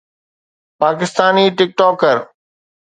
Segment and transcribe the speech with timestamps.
[0.79, 2.15] Pakistani ٽڪ ٽوڪر